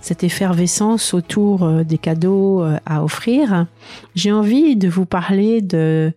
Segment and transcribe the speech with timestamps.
[0.00, 3.66] cette effervescence autour euh, des cadeaux euh, à offrir,
[4.14, 6.12] j'ai envie de vous parler de,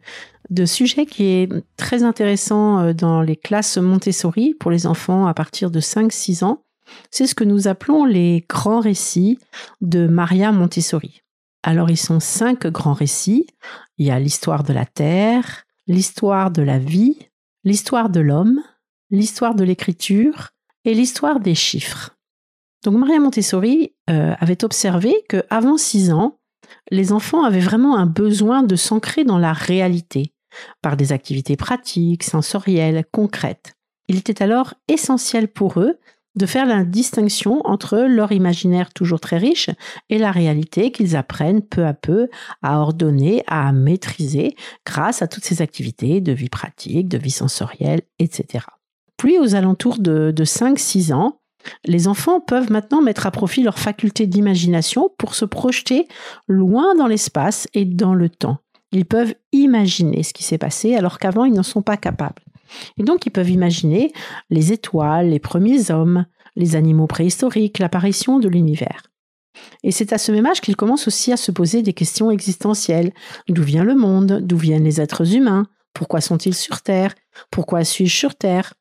[0.49, 5.33] de sujet qui est très intéressant euh, dans les classes Montessori pour les enfants à
[5.33, 6.63] partir de 5-6 ans.
[7.09, 9.39] C'est ce que nous appelons les grands récits
[9.79, 11.21] de Maria Montessori.
[11.63, 13.47] Alors ils sont cinq grands récits.
[13.97, 17.29] Il y a l'histoire de la Terre, l'histoire de la vie,
[17.63, 18.61] l'histoire de l'homme,
[19.09, 20.49] l'histoire de l'écriture
[20.85, 22.17] et l'histoire des chiffres.
[22.83, 26.39] Donc Maria Montessori euh, avait observé que avant 6 ans,
[26.89, 30.33] les enfants avaient vraiment un besoin de s'ancrer dans la réalité
[30.81, 33.73] par des activités pratiques, sensorielles, concrètes.
[34.07, 35.99] Il était alors essentiel pour eux
[36.35, 39.69] de faire la distinction entre leur imaginaire toujours très riche
[40.09, 42.29] et la réalité qu'ils apprennent peu à peu
[42.61, 44.55] à ordonner, à maîtriser
[44.85, 48.65] grâce à toutes ces activités de vie pratique, de vie sensorielle, etc.
[49.17, 51.40] Puis aux alentours de, de 5-6 ans,
[51.85, 56.07] les enfants peuvent maintenant mettre à profit leur faculté d'imagination pour se projeter
[56.47, 58.57] loin dans l'espace et dans le temps.
[58.91, 62.41] Ils peuvent imaginer ce qui s'est passé alors qu'avant ils n'en sont pas capables.
[62.97, 64.11] Et donc ils peuvent imaginer
[64.49, 66.25] les étoiles, les premiers hommes,
[66.55, 69.03] les animaux préhistoriques, l'apparition de l'univers.
[69.83, 73.13] Et c'est à ce même âge qu'ils commencent aussi à se poser des questions existentielles.
[73.49, 74.39] D'où vient le monde?
[74.41, 75.67] D'où viennent les êtres humains?
[75.93, 77.13] Pourquoi sont-ils sur Terre?
[77.49, 78.73] Pourquoi suis-je sur Terre?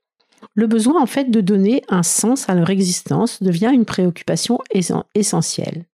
[0.55, 4.59] Le besoin en fait de donner un sens à leur existence devient une préoccupation
[5.15, 5.87] essentielle.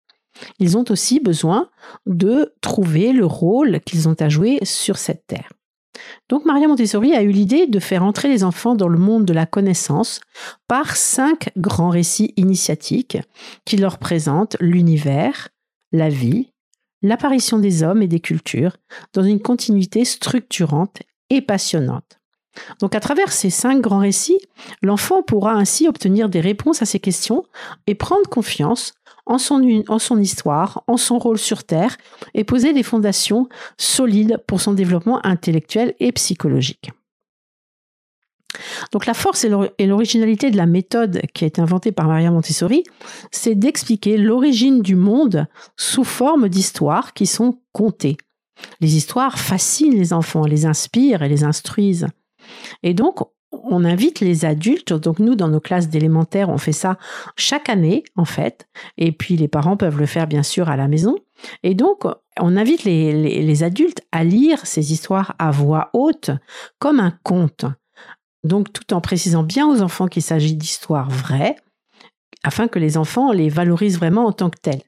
[0.59, 1.71] Ils ont aussi besoin
[2.05, 5.51] de trouver le rôle qu'ils ont à jouer sur cette terre.
[6.29, 9.33] Donc Maria Montessori a eu l'idée de faire entrer les enfants dans le monde de
[9.33, 10.21] la connaissance
[10.69, 13.19] par cinq grands récits initiatiques
[13.65, 15.49] qui leur présentent l'univers,
[15.93, 16.53] la vie,
[17.03, 18.77] l'apparition des hommes et des cultures
[19.15, 22.19] dans une continuité structurante et passionnante.
[22.81, 24.39] Donc à travers ces cinq grands récits,
[24.83, 27.45] l'enfant pourra ainsi obtenir des réponses à ces questions
[27.87, 28.93] et prendre confiance
[29.27, 31.97] en son, en son histoire, en son rôle sur Terre,
[32.35, 36.91] et poser des fondations solides pour son développement intellectuel et psychologique.
[38.93, 42.85] Donc la force et l'originalité de la méthode qui a été inventée par Maria Montessori,
[43.31, 48.17] c'est d'expliquer l'origine du monde sous forme d'histoires qui sont contées.
[48.81, 52.07] Les histoires fascinent les enfants, les inspirent et les instruisent.
[52.83, 53.21] Et donc,
[53.53, 56.99] on invite les adultes, donc nous dans nos classes d'élémentaire, on fait ça
[57.37, 60.89] chaque année en fait, et puis les parents peuvent le faire bien sûr à la
[60.89, 61.17] maison.
[61.63, 62.05] Et donc,
[62.41, 66.31] on invite les adultes à lire ces histoires à voix haute
[66.79, 67.65] comme un conte.
[68.45, 71.57] Donc tout en précisant bien aux enfants qu'il s'agit d'histoires vraies,
[72.43, 74.83] afin que les enfants les valorisent vraiment en tant que telles.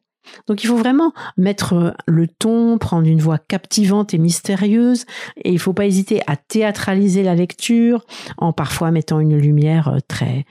[0.46, 5.04] Donc il faut vraiment mettre le ton, prendre une voix captivante et mystérieuse,
[5.36, 8.04] et il ne faut pas hésiter à théâtraliser la lecture,
[8.36, 10.44] en parfois mettant une lumière euh, très,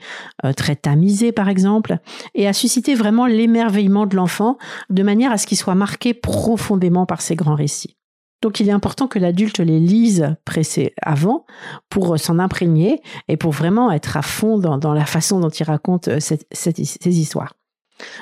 [0.44, 1.98] euh, très tamisée par exemple,
[2.34, 4.58] et à susciter vraiment l'émerveillement de l'enfant,
[4.90, 7.96] de manière à ce qu'il soit marqué profondément par ces grands récits.
[8.40, 11.44] Donc il est important que l'adulte les lise pressé avant
[11.88, 16.08] pour s'en imprégner et pour vraiment être à fond dans, la façon dont il raconte
[16.08, 17.54] euh, ces histoires.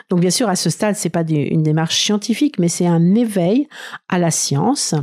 [0.08, 3.68] Donc bien sûr, à ce stade, c'est pas une démarche scientifique, mais c'est un éveil
[4.08, 4.94] à la science.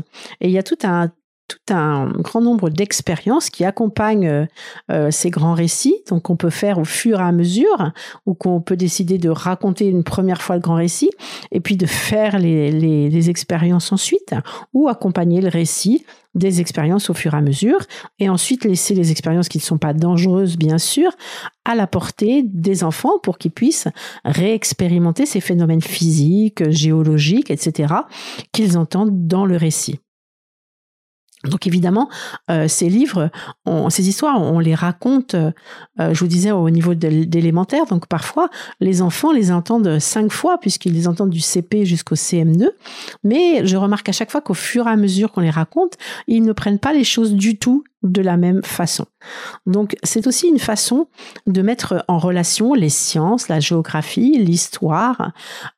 [0.42, 1.12] Et il y a tout un
[1.48, 4.46] tout un grand nombre d'expériences qui accompagnent euh,
[4.92, 7.92] euh, ces grands récits, donc on peut faire au fur et à mesure,
[8.26, 11.12] ou qu'on peut décider de raconter une première fois le grand récit,
[11.52, 14.34] et puis de faire les, les expériences ensuite,
[14.74, 16.06] ou accompagner le récit
[16.36, 17.80] des expériences au fur et à mesure,
[18.20, 21.12] et ensuite laisser les expériences qui ne sont pas dangereuses, bien sûr,
[21.66, 23.88] à la portée des enfants pour qu'ils puissent
[24.26, 27.94] réexpérimenter ces phénomènes physiques, géologiques, etc.,
[28.52, 30.00] qu'ils entendent dans le récit.
[31.44, 32.10] Donc évidemment,
[32.50, 33.30] euh, ces livres,
[33.90, 35.52] ces histoires, on les raconte, euh,
[36.00, 37.86] je vous disais, au niveau d'élémentaire.
[37.86, 38.50] Donc parfois,
[38.80, 42.70] les enfants les entendent cinq fois, puisqu'ils les entendent du CP jusqu'au CM2.
[43.24, 45.98] Mais je remarque à chaque fois qu'au fur et à mesure qu'on les raconte,
[46.28, 49.06] ils ne prennent pas les choses du tout de la même façon.
[49.66, 51.08] Donc c'est aussi une façon
[51.48, 55.32] de mettre en relation les sciences, la géographie, l'histoire,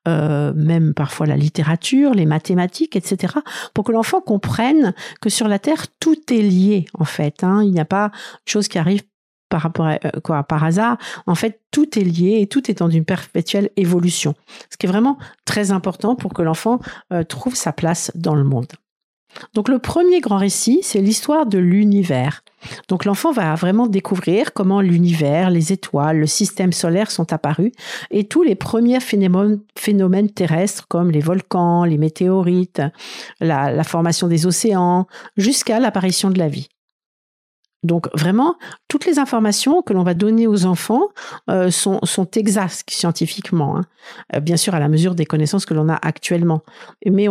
[0.07, 3.35] euh, même parfois la littérature, les mathématiques, etc.,
[3.73, 7.43] pour que l'enfant comprenne que sur la Terre, tout est lié en fait.
[7.43, 7.61] Hein.
[7.63, 9.03] Il n'y a pas de choses qui arrivent
[9.49, 10.97] par rapport à, euh, quoi par hasard.
[11.27, 14.33] En fait, tout est lié et tout est en une perpétuelle évolution.
[14.71, 16.79] Ce qui est vraiment très important pour que l'enfant
[17.13, 18.67] euh, trouve sa place dans le monde.
[19.53, 22.43] Donc le premier grand récit, c'est l'histoire de l'univers.
[22.87, 27.71] Donc l'enfant va vraiment découvrir comment l'univers, les étoiles, le système solaire sont apparus
[28.11, 32.81] et tous les premiers phénomènes, terrestres comme les volcans, les météorites,
[33.39, 36.69] la formation des océans, jusqu'à l'apparition de la vie.
[37.85, 38.55] Donc vraiment,
[38.87, 41.09] toutes les informations que l'on va donner aux enfants
[41.49, 41.99] euh, sont,
[42.35, 43.81] exactes scientifiquement, hein.
[44.35, 46.61] euh, bien sûr à la mesure des connaissances que l'on a actuellement.
[47.05, 47.27] Mais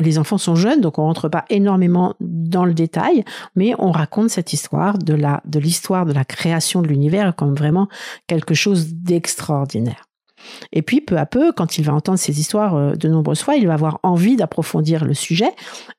[0.00, 3.24] les enfants sont jeunes, donc on rentre pas énormément dans le détail,
[3.54, 7.88] mais on raconte cette histoire de de l'histoire de la création de l'univers comme vraiment
[8.26, 10.02] quelque chose d'extraordinaire.
[10.72, 13.56] Et puis, peu à peu, quand il va entendre ces histoires euh, de nombreuses fois,
[13.56, 15.50] il va avoir envie d'approfondir le sujet.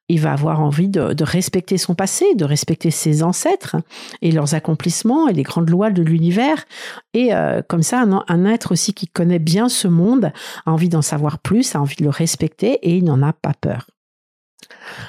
[0.08, 3.76] Il va avoir envie de, respecter son passé, de respecter ses ancêtres
[4.22, 6.66] et leurs accomplissements et les grandes lois de l'univers.
[7.14, 10.32] Et euh, comme ça, un, un, être aussi qui connaît bien ce monde
[10.66, 13.54] a envie d'en savoir plus, a envie de le respecter et il n'en a pas
[13.60, 13.88] peur.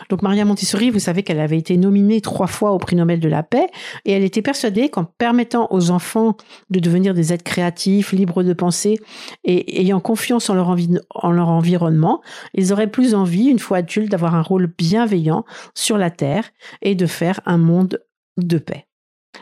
[0.09, 3.29] Donc Maria Montessori, vous savez qu'elle avait été nominée trois fois au prix Nobel de
[3.29, 3.67] la paix
[4.05, 6.37] et elle était persuadée qu'en permettant aux enfants
[6.71, 8.99] de devenir des êtres créatifs, libres de penser
[9.45, 10.75] et ayant confiance en leur,
[11.15, 12.23] en leur environnement,
[12.55, 15.45] ils auraient plus envie, une fois adultes, d'avoir un rôle bienveillant
[15.75, 16.45] sur la Terre
[16.83, 18.01] et de faire un monde
[18.37, 18.87] de paix.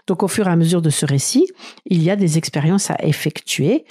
[0.07, 1.47] Donc au fur et à mesure de ce récit,
[1.87, 3.85] il y a des expériences à effectuer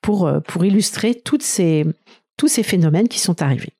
[0.00, 3.77] pour, euh, illustrer tous ces phénomènes qui sont arrivés.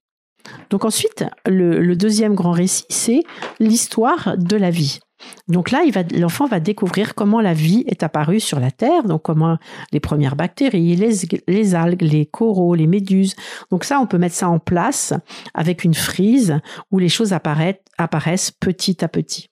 [0.70, 3.22] Donc ensuite, le, deuxième grand récit, c'est
[3.58, 5.00] l'histoire de la vie.
[5.48, 5.80] Donc là,
[6.16, 9.58] l'enfant va découvrir comment la vie est apparue sur la Terre, donc comment
[9.92, 13.34] les premières bactéries, les, algues, les coraux, les méduses.
[13.70, 15.12] Donc ça, on peut mettre ça en place
[15.54, 16.60] avec une frise
[16.92, 19.48] où les choses apparaissent petit à petit.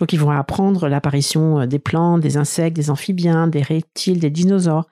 [0.00, 4.86] Donc ils vont apprendre l'apparition des plantes, des insectes, des amphibiens, des reptiles, des dinosaures,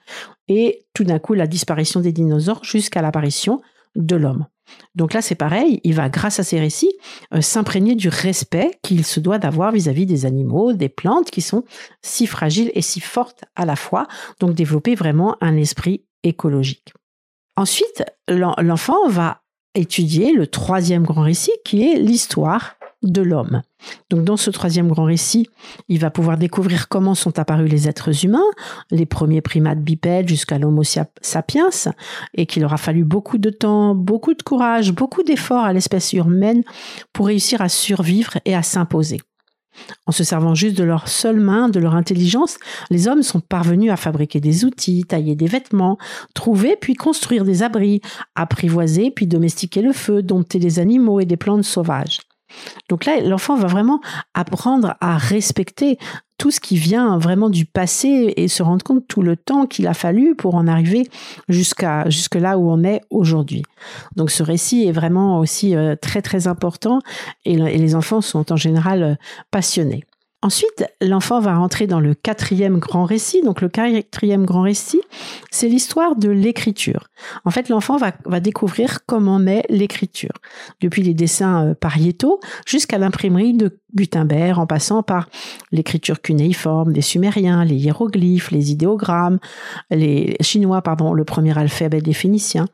[0.48, 3.60] et tout d'un coup la disparition des dinosaures jusqu'à l'apparition
[3.94, 4.46] de l'homme.
[4.94, 6.92] Donc là, c'est pareil, il va, grâce à ces récits,
[7.34, 11.64] euh, s'imprégner du respect qu'il se doit d'avoir vis-à-vis des animaux, des plantes qui sont
[12.02, 14.06] si fragiles et si fortes à la fois,
[14.40, 16.92] donc développer vraiment un esprit écologique.
[17.56, 19.42] Ensuite, l'enfant va
[19.74, 23.62] étudier le troisième grand récit qui est l'histoire de l'homme.
[24.10, 25.48] Donc dans ce troisième grand récit,
[25.88, 28.44] il va pouvoir découvrir comment sont apparus les êtres humains,
[28.90, 30.82] les premiers primates bipèdes jusqu'à l'Homo
[31.20, 31.68] sapiens,
[32.34, 36.62] et qu'il aura fallu beaucoup de temps, beaucoup de courage, beaucoup d'efforts à l'espèce humaine
[37.12, 39.20] pour réussir à survivre et à s'imposer.
[40.06, 42.56] En se servant juste de leurs seules mains, de leur intelligence,
[42.90, 45.98] les hommes sont parvenus à fabriquer des outils, tailler des vêtements,
[46.34, 48.00] trouver puis construire des abris,
[48.34, 52.20] apprivoiser puis domestiquer le feu, dompter des animaux et des plantes sauvages.
[52.88, 54.00] Donc là, l'enfant va vraiment
[54.34, 55.98] apprendre à respecter
[56.38, 59.86] tout ce qui vient vraiment du passé et se rendre compte tout le temps qu'il
[59.86, 61.08] a fallu pour en arriver
[61.48, 63.62] jusqu'à jusque là où on est aujourd'hui.
[64.16, 66.98] Donc ce récit est vraiment aussi euh, très très important
[67.44, 69.14] et les enfants sont en général euh,
[69.50, 70.04] passionnés.
[70.46, 73.42] Ensuite, l'enfant va rentrer dans le quatrième grand récit.
[73.42, 75.00] Donc le quatrième grand récit,
[75.50, 77.08] c'est l'histoire de l'écriture.
[77.44, 80.34] En fait, l'enfant va, découvrir comment naît l'écriture,
[80.80, 85.28] depuis les dessins euh, pariétaux jusqu'à l'imprimerie de Gutenberg, en passant par
[85.72, 89.38] l'écriture cunéiforme des Sumériens, les hiéroglyphes, les idéogrammes,
[89.90, 92.66] les Chinois, pardon, le premier alphabet des Phéniciens.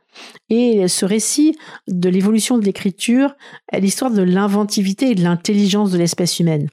[0.51, 1.57] Et ce récit
[1.89, 3.35] de l'évolution de l'écriture
[3.73, 6.69] est l'histoire de l'inventivité et de l'intelligence de l'espèce humaine.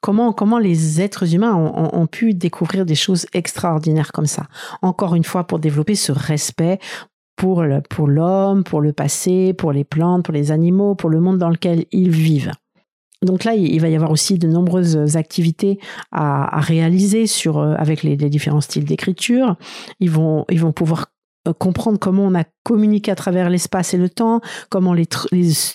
[0.00, 4.46] Comment, comment les êtres humains ont, pu découvrir des choses extraordinaires comme ça?
[4.82, 6.78] Encore une fois, pour développer ce respect
[7.36, 11.38] pour, pour l'homme, pour le passé, pour les plantes, pour les animaux, pour le monde
[11.38, 12.52] dans lequel ils vivent.
[13.22, 15.78] Donc là, il va y avoir aussi de nombreuses activités
[16.12, 19.56] à, réaliser sur, euh, avec les, différents styles d'écriture.
[20.00, 21.06] Ils vont, ils vont pouvoir
[21.46, 24.40] euh, comprendre comment on a communiqué à travers l'espace et le temps,
[24.70, 25.06] comment les,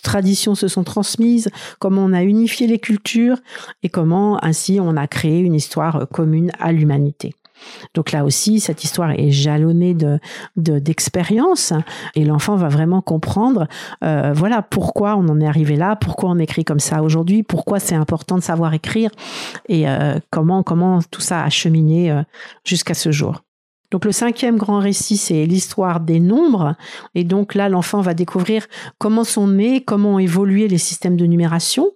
[0.04, 3.38] traditions se sont transmises, comment on a unifié les cultures
[3.84, 7.34] et comment ainsi on a créé une histoire euh, commune à l'humanité.
[7.94, 10.20] Donc là aussi, cette histoire est jalonnée de
[10.56, 11.74] d'expériences
[12.16, 13.68] et l'enfant va vraiment comprendre,
[14.04, 17.80] euh, voilà pourquoi on en est arrivé là, pourquoi on écrit comme ça aujourd'hui, pourquoi
[17.80, 19.10] c'est important de savoir écrire
[19.68, 19.86] et
[20.30, 22.24] comment comment tout ça a cheminé
[22.64, 23.42] jusqu'à ce jour.
[23.92, 26.76] Donc le cinquième grand récit, c'est l'histoire des nombres.
[27.16, 31.26] Et donc là, l'enfant va découvrir comment sont nés, comment ont évolué les systèmes de
[31.26, 31.92] numération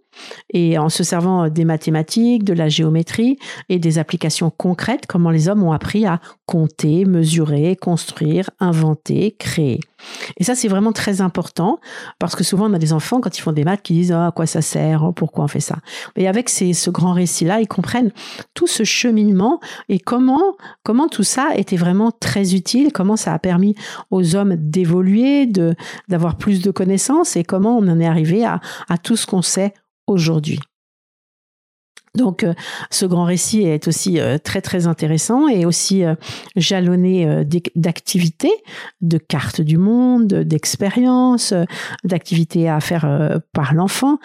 [0.51, 3.37] et en se servant des mathématiques, de la géométrie
[3.69, 9.79] et des applications concrètes, comment les hommes ont appris à compter, mesurer, construire, inventer, créer.
[10.37, 11.79] Et ça, c'est vraiment très important
[12.19, 14.27] parce que souvent, on a des enfants, quand ils font des maths, qui disent ah,
[14.27, 15.77] à quoi ça sert, oh, pourquoi on fait ça?
[16.15, 18.11] Et avec ce grand récit-là, ils comprennent
[18.53, 23.39] tout ce cheminement et comment, comment tout ça était vraiment très utile, comment ça a
[23.39, 23.75] permis
[24.11, 25.47] aux hommes d'évoluer,
[26.07, 29.41] d'avoir plus de connaissances et comment on en est arrivé à, à tout ce qu'on
[29.41, 29.73] sait
[30.07, 30.59] aujourd'hui.
[32.15, 32.53] Donc euh,
[32.91, 36.13] ce grand récit est aussi euh, très très intéressant et aussi euh,
[36.55, 37.43] jalonné
[37.75, 38.53] d'activités,
[39.01, 41.55] de cartes du monde, d'expériences,
[42.03, 44.19] d'activités à faire par l'enfant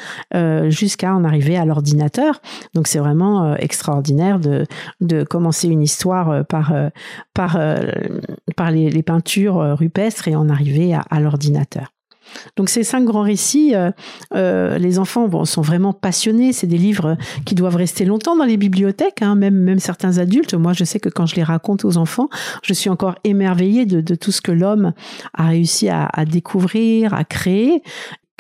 [0.69, 2.41] jusqu'à en arriver à l'ordinateur.
[2.75, 4.67] Donc c'est vraiment extraordinaire de,
[5.01, 6.73] de commencer une histoire par,
[8.71, 11.93] les, peintures rupestres et en arriver à l'ordinateur.
[12.57, 13.91] Donc ces cinq grands récits, euh,
[14.35, 16.53] euh, les enfants sont vraiment passionnés.
[16.53, 20.55] C'est des livres qui doivent rester longtemps dans les bibliothèques, hein, même, même certains adultes.
[20.55, 22.29] Moi, je sais que quand je les raconte aux enfants,
[22.63, 24.93] je suis encore émerveillée de, tout ce que l'homme
[25.35, 27.83] a réussi à, découvrir, à créer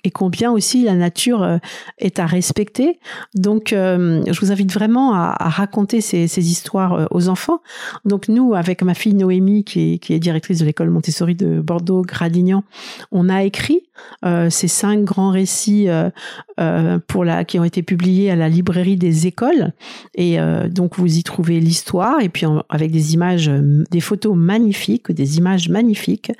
[0.04, 1.58] et combien aussi la nature euh,
[1.98, 2.98] est à respecter.
[3.34, 7.60] Donc, euh, je vous invite vraiment à, raconter ces, histoires euh, aux enfants.
[8.04, 12.64] Donc, nous, avec ma fille Noémie, qui est, directrice de l'école Montessori de Bordeaux-Gradignan,
[13.12, 13.87] on a écrit
[14.50, 15.88] ces cinq grands récits
[17.06, 19.72] pour la, qui ont été publiés à la librairie des écoles.
[20.14, 20.38] Et
[20.70, 23.50] donc, vous y trouvez l'histoire et puis avec des images,
[23.90, 26.32] des photos magnifiques, des images magnifiques.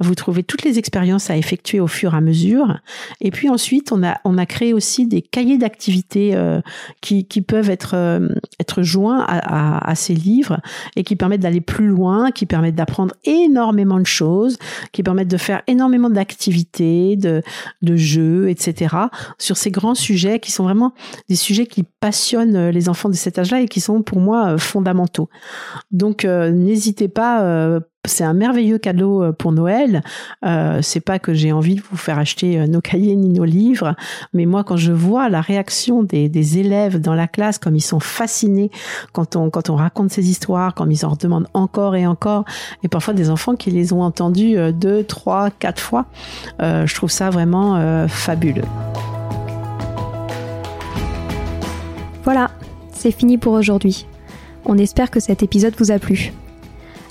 [0.00, 2.78] Vous trouvez toutes les expériences à effectuer au fur et à mesure.
[3.20, 6.60] Et puis ensuite, on a, on a créé aussi des cahiers d'activités euh,
[7.00, 8.28] qui, qui peuvent être, euh,
[8.60, 10.60] être joints à, ces livres
[10.96, 14.58] et qui permettent d'aller plus loin, qui permettent d'apprendre énormément de choses,
[14.92, 17.42] qui permettent de faire énormément d'activités, de,
[17.82, 18.96] de jeux, etc.
[19.38, 20.92] sur ces grands sujets qui sont vraiment
[21.28, 24.58] des sujets qui passionnent les enfants de cet âge-là et qui sont pour moi euh,
[24.58, 25.28] fondamentaux.
[25.90, 30.02] Donc n'hésitez pas c'est un merveilleux cadeau euh, pour Noël.
[30.44, 33.44] Euh, c'est pas que j'ai envie de vous faire acheter euh, nos cahiers ni nos
[33.44, 33.94] livres,
[34.32, 38.00] mais moi quand je vois la réaction des, élèves dans la classe, comme ils sont
[38.00, 38.70] fascinés
[39.12, 42.44] quand on quand on raconte ces histoires, comme ils en demandent encore et encore,
[42.82, 46.06] et parfois des enfants qui les ont entendus deux, trois, quatre fois,
[46.60, 48.64] je trouve ça vraiment fabuleux.
[52.24, 52.50] Voilà,
[52.92, 54.06] c'est fini pour aujourd'hui.
[54.64, 56.32] On espère que cet épisode vous a plu.